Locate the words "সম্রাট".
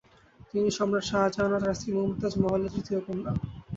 0.77-1.05